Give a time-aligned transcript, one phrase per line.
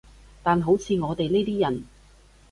[0.41, 1.83] 但好似我哋呢啲人